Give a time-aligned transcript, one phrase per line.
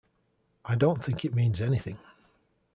[0.65, 1.99] I don't think it means anything.